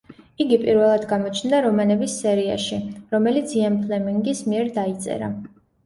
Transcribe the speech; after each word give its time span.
იგი 0.45 0.57
პირველად 0.61 1.05
გამოჩნდა 1.11 1.59
რომანების 1.67 2.17
სერიაში, 2.23 2.81
რომელიც 3.17 3.57
იენ 3.61 3.79
ფლემინგის 3.87 4.45
მიერ 4.53 4.77
დაიწერა. 4.85 5.35